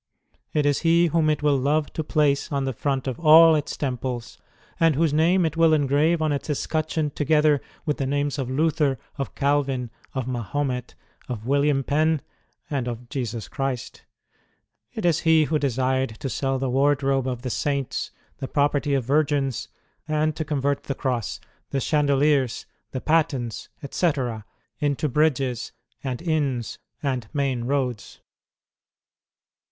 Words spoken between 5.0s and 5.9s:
name it will